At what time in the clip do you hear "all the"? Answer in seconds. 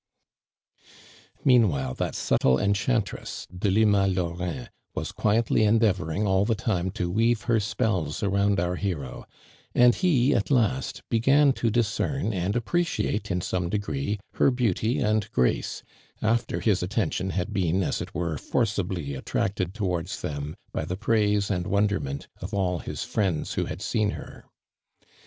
6.25-6.55